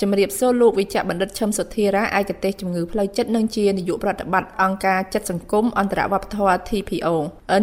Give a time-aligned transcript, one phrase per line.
[0.00, 7.08] ជំរាបសួរលោកវិជ្ជបណ្ឌិតឈឹមសុធារាឯកទេសជំងឺផ្លូវចិត្តនិងជានាយកប្រតិបត្តិអង្គការចិត្តសង្គមអន្តរវប្បធម៌ TPO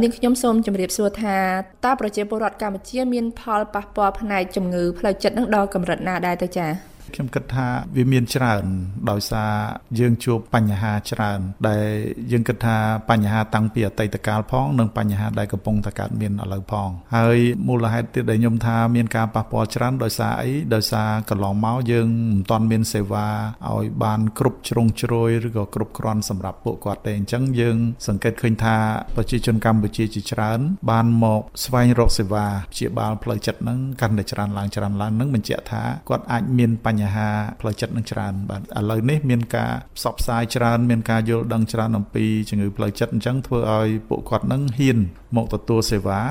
[0.02, 1.38] នាងខ្ញុំសូមជម្រាបសួរថា
[1.86, 8.66] តើប្រជាពលរដ្ឋកម្ពុជាមានផលប៉ះពាល់ផ្នែកជំងឺផ្លូវចិត្តនឹងដល់កម្រិតណាដែរទៅចា៎ ខ្ញុំគិតថាវាមានច្រើន
[9.10, 9.52] ដោយសារ
[10.00, 11.40] យើងជួបបញ្ហាច្រើន
[11.70, 11.88] ដែល
[12.32, 12.78] យើងគិតថា
[13.10, 17.38] បញ្ហាតាំងពីអតីតកាលផងនិងបញ្ហាដែលកំពុងតែកើតមានឥឡូវផងហើយ
[17.68, 23.28] មូលហេតុទៀតដែលខ្ញុំថាមានការប៉ះពាល់ច្រើនដោយសារអីដោយសារកន្លងមកយើងមិនទាន់មានសេវា
[23.70, 28.76] ឲ្យបានគ្រប់ជ្រុងជ្រោយឬក៏គ្រប់គ្រាន់សម្រាប់ពួកគាត់ទេអញ្ចឹងយើងសង្កេតឃើញថា
[29.16, 37.30] ប្រជាជនកម្ពុជាជាច្រើន បានមកស្វែងរកសេវាព្យាបាលផ្លូវចិត្តហ្នឹងកាន់តែច្រើនឡើងច្រើនឡើងនឹងបញ្ជាក់ថាគាត់អាចមានបញ្បញ្ហា
[37.62, 45.00] ផ្លូវចិត្តនឹងច្រើនបាទឥឡូវនេះមានការផ្សព្វផ្សាយច្រើនមានការយល់ដឹងច្រើនអំពីជំងឺផ្លូវចិត្តអញ្ចឹងធ្វើឲ្យពួកគាត់នឹងហ៊ាន
[45.36, 46.22] មកទទួលសេវា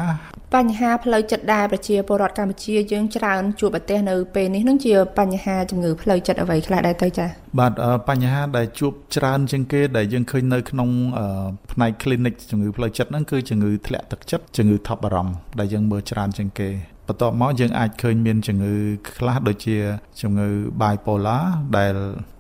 [0.57, 7.29] បញ្ហាផ្លូវចិត្តដែរប្រជាពលរដ្ឋកម្ពុជាយើងច្រើនជួបប្រទះនៅពេលនេះនឹងជាបញ្ហាជំងឺផ្លូវចិត្តអ្វីខ្លះដែរទៅចា៎
[7.59, 7.73] បាទ
[8.09, 10.89] បញ្ហាដែលជួបច្រើនជាងគេដែលយើងឃើញនៅក្នុង
[11.73, 16.71] ផ្នែក clinic ជំងឺផ្លូវចិត្តហ្នឹងគឺជំងឺធ្លាក់ទឹកចិត្តជំងឺថប់បារម្ភដែលយើងមើលច្រើនជាងគេ
[17.09, 18.75] បន្ទាប់មកយើងអាចឃើញមានជំងឺ
[19.17, 19.77] ខ្លះដូចជា
[20.21, 20.49] ជំងឺ
[20.81, 21.45] bipolar
[21.79, 21.95] ដែល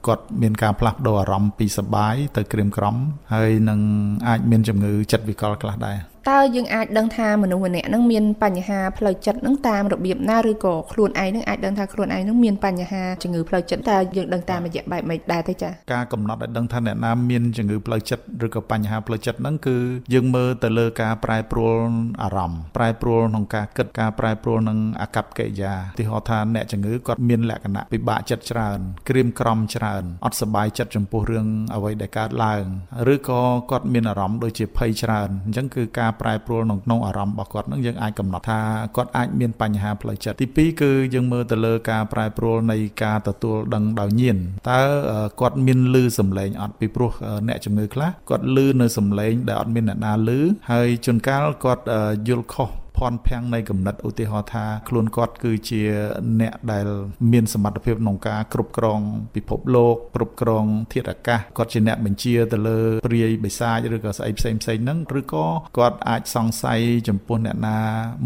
[0.06, 2.96] គាត់មានការផ្លាស់ប្ដូរអារម្មណ៍ពីសបាយទៅក្រៀមក្រំ
[3.32, 3.80] ហើយនឹង
[4.28, 5.98] អាចមានជំងឺចិត្តវិកលខ្លះដែរ
[6.30, 19.76] តើយើងអាចដឹងថាមនុស្សម្នាក់នឹងមានបញ្ហាផ្លូវចិត្តនឹងតាមរបៀបណាឬក៏ខ្លួនឯងនឹងអាចដឹងថាខ្លួនឯងនឹងមានបញ្ហាជំងឺផ្លូវចិត្តតើយើងដឹងតាមរយៈបែបម៉េចដែរទេចា៎ការកំណត់ឲ្យដឹងថាអ្នកណាមានជំងឺផ្លូវចិត្តឬក៏បញ្ហាផ្លូវចិត្តហ្នឹងគឺ
[20.14, 21.76] យើងមើលទៅលើការប្រែប្រួល
[22.22, 32.64] អារម្មណ៍ប្រែប្រួលក្នុងការគិតការប្រែប្រួលនឹងអាកប្បកិរិយាទីហោថាអ្នកជំងឺគាត់មានលក្ខណៈពិបាកចិត្តច្រើនក្រៀមក្រំច្រើនអត់សប្បាយចិត្តចំពោះរឿងអ្វីដែលកើតឡើង
[33.12, 38.60] ឬក៏គាត់មានអារម្មណ៍ដូចជាភ័យច្រើនអញ្ចឹងគឺការប្រែប្រួលក្នុងក្នុងអារម្មណ៍របស់គាត់នឹងយើងអាចកំណត់ថា
[38.96, 44.36] គាត់អាចមានបញ្ហាផ្លូវចិត្តទី2គឺយើងមើលទៅលើការប្រែប្រួលនៃការទទួលដឹងដោយញៀន
[44.70, 44.80] តើ
[45.40, 47.12] គាត់មានលឺសំឡេងអត់ពីព្រោះ
[47.48, 51.82] អ្នកជំងឺខ្លះគាត់លឺនៅសំឡេងដែលអត់មានអ្នកណាលឺហើយជួនកាលគាត់
[52.28, 55.82] យល់ខុស ភ័ន្តភាំងនៃគំនិតឧទាហរណ៍ថាខ្លួនគាត់គឺជា
[56.40, 56.86] អ្នកដែល
[57.32, 59.00] មានសមត្ថភាពក្នុងការគ្រប់គ្រង
[59.34, 65.46] ពិភពលោកគ្រប់គ្រងធាតុអាកាសគាត់ជាអ្នកបញ្ជាទៅលើព្រាយបិសាចឬក៏ស្អីផ្សេងផ្សេងហ្នឹងឬក៏
[65.78, 67.78] គាត់អាចសង្ស័យចំពោះអ្នកណា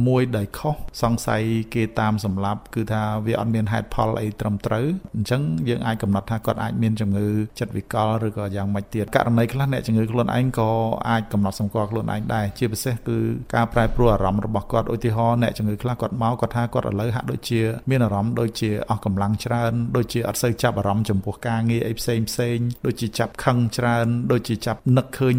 [0.06, 1.42] មួយដែលខុសសង្ស័យ
[1.74, 10.70] គេតាមសម្លាប់គឺថាវាអត់មានហេតុផលអីត្រឹមត្រូវអញ្ចឹងយើងអាចកំណត់ថាគាត់អាចមានជំងឺចិត្តវិកលឬក៏យ៉ាងម៉េចទៀតករណីខ្លះអ្នកជំងឺខ្លួនឯងក៏
[11.08, 13.18] អាចកំណត់សម្គាល់ខ្លួនឯងដែរជាពិសេសគឺ
[13.54, 17.60] ការប្រែប្រួលអារម្មណ៍របស់របស់គាត់ឧទាហរណ៍អ្នកជំងឺខ្លះគាត់មកគាត់ថាគាត់ឥឡូវហាក់ដូចជា
[17.90, 25.36] មានអារម្មណ៍ដូចជាអស់កម្លាំងច្រើនដូចជាអត់សូវចាប់អារម្មណ៍ចំពោះការងារអីផ្សេងផ្សេងដូចជាចាប់ខឹងច្រើនដូចជាចាប់នឹកឃើញ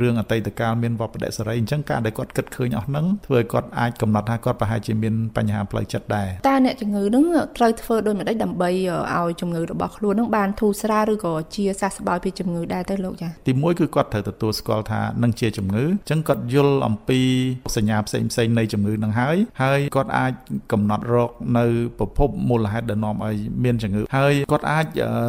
[0.00, 7.24] រឿងអតីតកាលមានវបដិសេរីអញ្ចឹងការដែលគាត់គិតឃើញអស់ហ្នឹងធ្វើឲ្យគាត់អាចកំណត់ថាគាត់ប្រហែលជាមានបញ្ហាផ្លូវចិត្តដែរតើអ្នកជំងឺហ្នឹង
[7.56, 8.70] ត្រូវធ្វើដូចម្ដេចដើម្បី
[9.16, 17.20] ឲ្យជំងឺរបស់ខ្លួនហ្នឹងបានធូរស្រាលឬក៏ជាសះស្បើយពីជំងឺដែរទៅលោកចាទីមួយគឺគាត់ត្រូវទទួលស្គាល់ថានឹងជាជំងឺអញ្ចឹងគាត់យល់អំពី
[17.76, 20.32] សញ្ញាផ្សេងផ្សេងនៃជំងឺនឹងហើយហើយគាត់អាច
[20.72, 21.64] កំណត់រកនៅ
[21.98, 24.86] ប្រភពមូលហេតុដែលនាំឲ្យមានជំងឺហើយគាត់អាច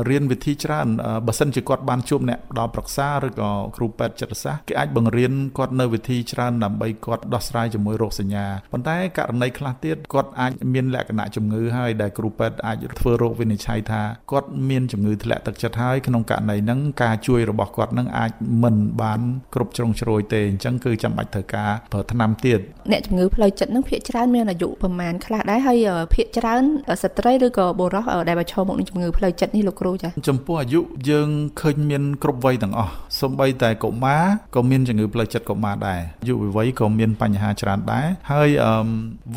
[0.10, 0.88] រៀនវិធីច្រើន
[1.28, 18.32] បើសិនជាគាត់បានជួបអ្នកផ្ដល់ប្រឹក្សាឬក៏គ្រូពេទ្យចិត្តសាស្ត្រគេអាចបង្រៀនគាត់នៅវិធីច្រើនដើម្បីគាត់ដោះស្រាយជាមួយរោគសញ្ញាប៉ុន្តែករណីខ្លះទៀតគាត់អាចមានលក្ខណៈជំងឺហើយដែលគ្រូពេទ្យអាចធ្វើរោគវិនិច្ឆ័យថាគាត់មានជំងឺធ្លាក់ទឹកចិត្តហើយក្នុងករណីហ្នឹងការជួយរបស់គាត់នឹងអាច
[18.64, 19.22] មិនបាន
[19.56, 22.60] គ្រប់ជ្រុងជ្រោយទេអញ្ចឹងគឺចាំបាច់ត្រូវការប្រើថ្នាំទៀត
[22.92, 26.64] អ្នកជំងឺផ្លូវចិត្តនឹងភាគច្រើនមានអាយុប្រមាណខ្លះដែរហើយភាគច្រើន
[27.04, 30.80] ស្ត្រីឬក៏បុរសដែលប្រឈមមុខនឹងជំងឺផ្លូវចិត្តនេះលោកគ្រូចា៎ចំពោះអាយុ
[31.10, 31.30] យើង
[31.62, 32.92] ឃើញមានគ្រប់វ័យទាំងអស់
[33.22, 34.24] សូម្បីតែកុមារ
[34.56, 38.50] ក៏មានជំងឺផ្លូវចិត្តកុមារដែរយុវវ័យក៏មានបញ្ហាច្រើនដែរហើយ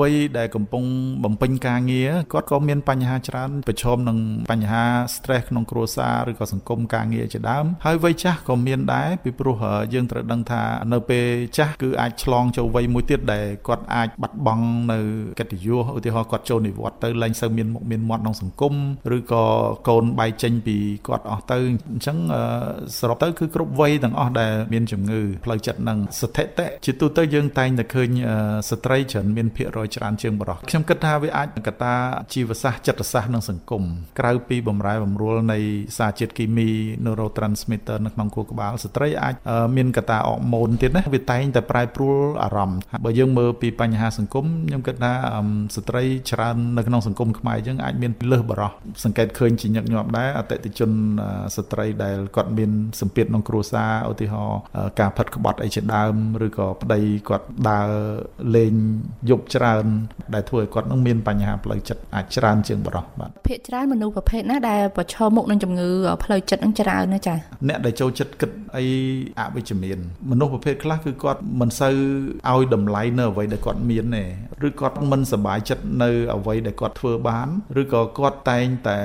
[0.01, 0.85] វ័យដែលកំពុង
[1.25, 4.19] បំពេញការងារគាត់ក៏មានបញ្ហាច្រើនប្រឈមនឹង
[4.51, 4.85] បញ្ហា
[5.15, 9.57] stress ក្នុងគ្រួសារឬក៏សង្គមការងារជាដើមហើយវ័យចាស់ក៏មានដែរពីព្រោះ
[9.95, 11.27] យើងត្រូវដឹងថានៅពេល
[11.57, 14.99] ចាស់គឺអាចឆ្លងចូលវ័យមួយទៀតដែលគាត់អាចបាត់បង់នៅ
[15.39, 18.75] កិត្តិយសឧទាហរណ៍គាត់ចូលនិវត្តន៍ទៅលែងសូវមានមុខមានមាត់ក្នុងសង្គម
[19.17, 19.45] ឬក៏
[19.89, 20.77] កូនបែកចេញពី
[21.07, 21.59] គាត់អស់ទៅ
[21.93, 22.19] អញ្ចឹង
[22.99, 28.11] សរុបទៅគឺគ្រប់វ័យទាំងអស់ដែលមានជំងឺផ្លូវចិត្តនឹងស្ថិតិជាទូទៅយើងតែងតែឃើញ
[28.71, 31.95] ស្ត្រីច្រើនមានភាគរយច្រើនជាងបុរសខ្ញុំគិតថាវាអាចកត្តា
[32.33, 33.83] ជីវសាស្ត្រចិត្តសាស្ត្រនិងសង្គម
[34.19, 35.59] ក្រៅពីបំរែបំរួលនៃ
[35.99, 36.69] សារជាតិគីមី
[37.05, 39.35] neurotransmitter នៅក្នុងខួរក្បាលស្ត្រីអាច
[39.77, 45.13] មានកត្តាអរម៉ូនទៀតណាវាតែងតែប្រែប្រួលអារម្មណ៍បើយើងមើលពីបញ្ហាសង្គមខ្ញុំគិតថា
[45.77, 48.73] ស្ត្រីច្រើននៅក្នុងសង្គមខ្មែរយើងអាចមានលើសបរោះ
[49.05, 50.91] សង្កេតឃើញជាញឹកញាប់ដែរអតិថិជន
[51.57, 52.71] ស្ត្រីដែលគាត់មាន
[53.01, 54.59] សម្ពាធក្នុងគ្រួសារឧទាហរណ៍
[55.01, 56.15] ការផិតក្បត់អីជាដើម
[56.47, 57.91] ឬក៏ប្តីគាត់ដើរ
[58.57, 58.75] លេង
[59.31, 59.85] យប់ច្រើន
[60.35, 65.91] ដែលធ្វើឲ្យគាត់នឹងមានបញ្ហាផ្លូវចិត្តអាចច្រើនជាងបរោះបាទភាគច្រើនមនុស្សប្រភេទណាដែលប្រឈមមុខនឹងជំងឺ
[66.25, 67.35] ផ្លូវចិត្តនឹងច្រើនណាចា
[67.69, 68.85] អ្នកដែលចូលចិត្តគិតអី
[69.41, 69.99] អវិជ្ជមាន
[70.31, 71.97] មនុស្សប្រភេទខ្លះគឺគាត់មិនសូវ
[72.51, 74.25] ឲ្យតម្លៃនៅអ្វីដែលគាត់មានទេ
[74.67, 77.49] ឬគាត់មិនសប្បាយចិត្តនៅអ្វីដែលគាត់ធ្វើបាន
[77.81, 79.01] ឬក៏គាត់តែងតែ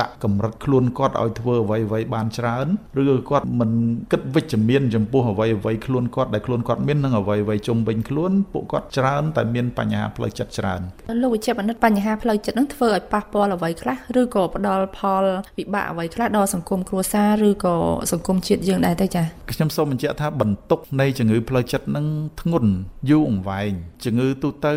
[0.00, 2.66] ដាក់កម្រិតខ្លួនគាត់ឲ្យធ្វើអ្វីអ្វីបានច្រើន
[3.00, 3.70] ឬក៏គាត់មិន
[4.12, 10.80] គិតវិជ្ជមានចំពោះអ្វីអ្វីខ្លួនគាត់ដែលខ្លួនគាត់មាននិងអ្វីអ្វីជុំវិញខ្លួនពួកគាត់ច្រើនតែមានបញ្ហាផ្លូវចិត្តច្រើន
[11.22, 15.24] លោកវិជ្ជាបណ្ឌិតបញ្ហាផ្លូវចិត្តនឹងធ្វើឲ្យប៉ះពាល់អ្វីខ្លះឬក៏ផ្ដល់ផល
[15.58, 17.74] វិបាកអ្វីខ្លះដល់សង្គមគ្រួសារឬក៏
[18.12, 22.06] សង្គមជាតិយើងដែរទេចា៎ខ្ញុំសូមបញ្ជាក់ថាបន្ទុកនៃជំងឺផ្លូវចិត្តនឹង
[22.40, 22.70] ធ្ងន់
[23.10, 23.67] យូរអង្វែង
[24.04, 24.72] ជំងឺទូទៅ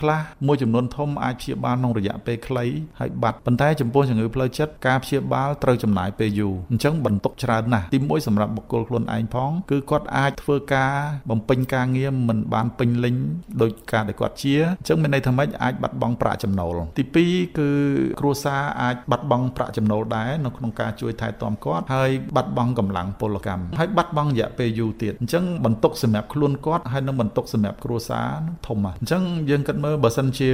[0.00, 2.64] ខ្លះមួយចំនួនធំអាចព្យាបាលក្នុងរយៈពេលខ្លី
[3.00, 10.94] ហើយបាត់ប៉ុន្តែចំពោះជំងឺផ្លូវចិត្តការព្យាបាលត្រូវចំណាយពេលយូរអញ្ចឹងបន្ទុកច្រើនណាស់ទីមួយសម្រាប់បុគ្គលខ្លួនឯងផង គឺគាត់អាចធ្វើការ
[11.30, 13.14] បំពេញការងារមិនបានពេញលេញ
[13.62, 17.70] ដោយការដែលគាត់ជាអញ្ចឹងមានន័យថាម៉េចអាចបាត់បង់ប្រាក់ចំណូលទី2គឺ
[18.20, 28.21] គ្រួសារអាចបាត់បង់ប្រាក់ចំណូលដែរនៅក្នុងការជួយថែទាំគាត់ហើយបាត់បង់កម្លាំងពលកម្មហើយបាត់បង់រយៈពេលយូរទៀតអញ្ចឹងបន្ទុកសម្រាប់ខ្លួនគាត់ហើយនឹងបន្ទុកសម្រាប់គ្រួសារ
[28.66, 30.48] ធំអញ្ចឹងយើងគិតមើលបើសិនជា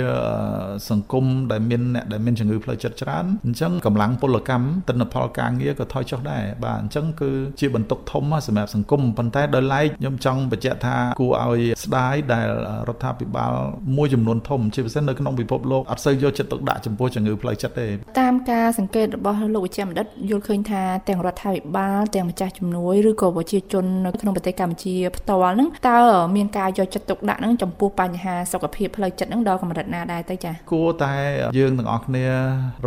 [0.91, 7.31] សង្គមដែលមានអ្នកដែលមានជំងឺផ្លូវចិត្តច្រើនអញ្ចឹងកម្លាំងពលកម្មទិន្នផលការងារក៏ថយចុះដែរបាទអញ្ចឹងគឺ
[7.61, 12.49] ជាបន្ទុកធំសម្រាប់សង្គមប៉ុន្តែដោយឡែកខ្ញុំចង់បញ្ជាក់ថាគួរឲ្យស្ដាយដែល
[12.88, 13.53] រដ្ឋាភិបាល
[13.97, 17.88] មួយចំនួនធំជាពិសេសនៅក្នុងពិភពលោកអត់សូវយកចិត្តទុកដាក់ចំពោះជំងឺផ្លូវចិត្តទេ
[18.21, 26.00] តាមការសង្កេតរបស់លោកវិជ្ជាបណ្ឌិតយល់ឃើញថាទាំងរដ្ឋាភិបាលទាំងម្ចាស់ជំនួយឬក៏ប្រជាជននៅក្នុងប្រទេសកម្ពុជាផ្ទាល់ហ្នឹងតើ
[26.37, 31.14] មានការយកចិត្តទុកដាក់ហ្នឹងចំពោះបញ្ហាសុខភាពផ្លូវចិត្តហ្នឹងដល់កម្រិតណាដែរទៅចា៎គួរតែ
[31.58, 32.32] យើងទាំងអស់គ្នារ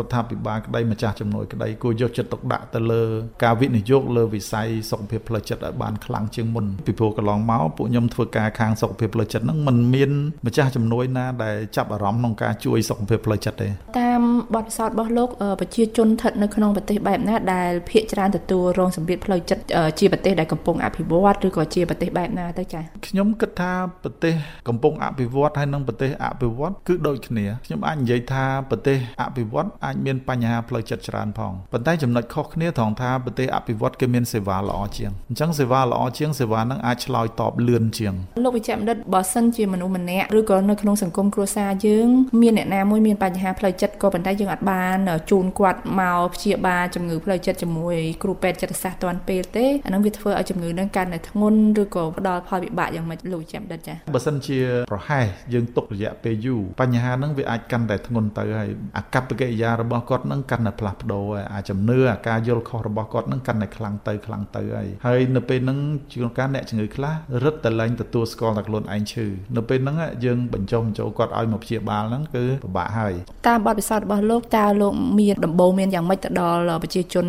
[0.06, 3.04] ដ្ឋាភិបាលក្តីម្ចាស់ជំនួយក្តីគួរយកចិត្តទុកដាក់ទៅលើ
[3.44, 10.12] ការវិនិយោគលើវិស័យសុខភាពផ្លូវចិត្តឲ្យបានខ្លាំងជាងមុនពីព្រោះកន្លងមកពួកខ្ញុំធ្វើការខាងសុខភាពផ្លូវចិត្តហ្នឹងมันមាន
[10.46, 13.68] ម្ចាស់ជំនួយណាដែលចាប់អារម្មណ៍ក្នុងការជួយសុខភាពផ្លូវចិត្តទេ
[14.00, 14.22] តាម
[14.56, 15.30] បទពិសោធន៍របស់លោក
[15.60, 19.64] ប្រជាជនស្ថិតនៅក្នុងប្រទេសបែបណាដែលភាគច្រើនទទួលរងសម្ពាធផ្លូវចិត្ត
[20.00, 23.72] ជាប្រទេសដែលកំពុងអភិវឌ្ឍឬក៏ជាប្រទេសបែបណាទៅចា៎ខ្ញុំគិតថា
[24.04, 24.34] ប្រទេស
[24.68, 38.14] កំពុងអភិវឌ្ឍហើយនិងប្រទេសអភិវឌ្ឍគឺដូចគ្នាខ្ញុំអាចនិយាយថាប្រទេសអភិវឌ្ឍអាចមានបញ្ហាផ្លូវចិត្តច្រើនផងប៉ុន្តែចំណុចខុសគ្នាត្រង់ថាប្រទេសអភិវឌ្ឍគេមានសេវាល្អជាងអញ្ចឹងសេវាល្អជាងសេវានឹងអាចឆ្លើយតបលឿនជាង
[38.44, 42.08] លោកវិជ្ជបណ្ឌិតបើសិនជាមនុស្សម្នាក់ឬក៏នៅក្នុងសង្គមគ្រួសារយើង
[42.42, 44.98] មានអ្នកណាមួយមានបញ្ហាផ្លូវចិត្តក៏ប៉ុន្តែយើងអាចបាន
[45.32, 54.51] ជូនគាត់មកព្យាបាលជំងឺផ្លូវចិត្តជាមួយគ្រូពេទ្យចិត្តសាស្ត្រទាន់ពេលទេអានឹងវាធ្វើឲ្យជំងឺនឹងកាន់តែធ្ងន់ឬក៏ផ្ដល់ផលវិបាកយ៉ាងម៉េចលោកចាំដិតចាបើសិនជា
[54.92, 65.80] ប្រហែសយើងទុករយៈពេលយូរបញ្ហានឹងវាអាចកាន់តែធ្ងន់ទៅហើយអាកប្បកិរិយារបស់គាត់នឹងកាន់តែផ្លាស់ប្ដូរហើយអាជំនឿអាការយល់ខុសរបស់គាត់នឹងកាន់តែខ្លាំងទៅខ្លាំងទៅហើយហើយនៅពេលហ្នឹង
[66.14, 67.14] ជួនកាលអ្នកជំងឺខ្លះ
[67.44, 69.26] រឹតតែឡើងទទួលស្គាល់តែខ្លួនឯងឈឺ
[69.56, 69.96] នៅពេលហ្នឹង
[70.26, 73.14] យើងបញ្ចុះបញ្ចូលគាត់ឲ្យមកព្យាបាលហ្នឹងគឺពិបាកហើយ
[73.48, 77.26] តាមបទពិសោធន៍របស់លោកតើលោកមានដំបូងមានយ៉ាងម៉េចទៅដល់ប្រជាជន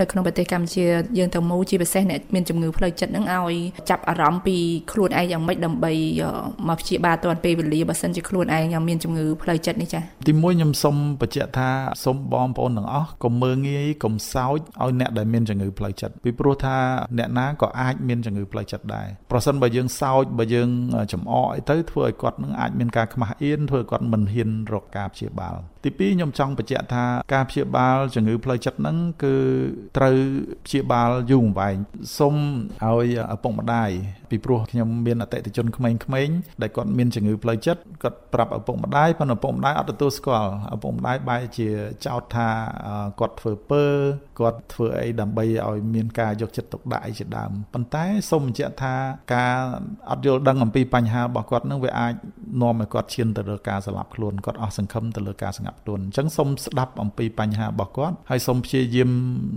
[0.00, 0.84] នៅក្នុងប្រទេសកម្ពុជា
[1.18, 3.54] យើងទាំងមូលជាពិសេសអ្នកមានជំងឺផ្លូវចិត្តហ្នឹងឲ្យ
[3.90, 4.56] ចាប់អារម្មណ៍ពី
[4.92, 5.92] ខ្លួនឯងយ៉ាងម៉េចដើម្បី
[6.68, 11.70] មកព្យាបាលទាន់ពេលវេលាបើសិនជាខ្លួនឯងយ៉ាងមានជំងឺផ្លូវចិត្តនេះចា៎ទីមួយខ្ញុំសូមបញ្ជាក់ថា
[12.04, 16.76] សូមបងប្អូនទាំងអស់កុំមើងងាយកុំសោចឲ្យអ្នកដែលមានជំងឺផ្លូវចិត្តពីព្រោះថា
[17.18, 20.68] អ្នកណាក៏អាចមានជំងឺផ្លូវចិត្តដែរប្រសិនបើយើងសោចបើយើង
[21.12, 27.04] ចំអកអីទៅធ្វើឲ្យគាត់នឹងអាចមានការខ្មាស់អៀនធ្វើឲ្យគាត់មិនហ៊ានរកការព្យាបាល ទី2ខ្ញុំចង់បញ្ជាក់ថា
[27.34, 29.34] ការព្យាបាលជំងឺផ្លូវចិត្តហ្នឹងគឺ
[29.96, 30.16] ត្រូវ
[30.66, 31.76] ព្យាបាលយូរអង្វែង
[32.18, 32.34] សូម
[32.82, 33.90] ឲ្យឪពុកម្ដាយ
[34.30, 41.68] ពីព្រោះខ្ញុំមានអតិថិជនក្មេងៗដែលគាត់មានជំងឺផ្លូវចិត្តគាត់ប្រាប់ឪពុកម្ដាយប៉ុន្តែឪពុកម្ដាយអត់ទទួលស្គាល់ឪពុកម្ដាយបែរជា
[42.06, 42.48] ចោទថា
[43.20, 43.84] គាត់ធ្វើពើ
[44.38, 48.94] គាត់ធ្វើអីដើម្បីឲ្យមានការយកចិត្តទុកដាក់អីជាដើមប៉ុន្តែសូមបញ្ជាក់ថា
[49.34, 49.56] ការ
[50.10, 52.14] អត់យល់ដឹងអំពីបញ្ហារបស់គាត់នឹងវាអាច
[52.62, 59.10] នាំឲ្យគាត់ឈានទៅលើការស្លាប់ខ្លួនគាត់អស់សង្ឃឹមទៅលើការស្ងាត់ខ្លួនអញ្ចឹងសូមស្ដាប់អំពីបញ្ហារបស់គាត់ហើយសូមព្យាយាម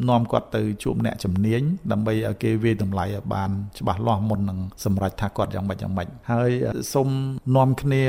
[0.10, 1.62] នាំគាត់ទៅជួបអ្នកជំនាញ
[1.92, 3.50] ដើម្បីឲ្យគេវាយតម្លៃឲ្យបាន
[3.80, 6.52] ច្បាស់លាស់មុននឹងសម្រេចថាគាត់យ៉ាងម៉េចយ៉ាងម៉េចហើយ
[6.94, 7.10] សូម
[7.56, 8.04] នាំគ្នា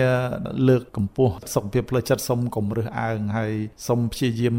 [0.69, 3.53] លើកកម្ពស់សុខភាពផ្លូវចិត្តសូមកុំរើសអើងហើយ
[3.89, 4.57] សូមព្យាយាម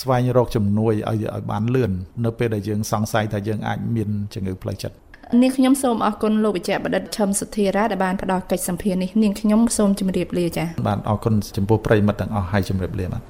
[0.00, 1.92] ស្វែងរកជំនួយឲ្យឲ្យបានលឿន
[2.24, 4.96] នៅពេលដែលយើងសង្ស័យថាយើងអាចមានជំងឺផ្លូវចិត្ត
[5.40, 13.22] នាងខ្ញុំសូមអរគុណលោកវិជ្ជបណ្ឌិតឈឹមសុធារាដែលបានផ្ដល់កិច្ចសម្ភារនេះនាងខ្ញុំសូមជម្រាបលាចា៎បាទអរគុណចំពោះប្រិយមិត្តទាំងអស់ហើយជម្រាបលាបាទ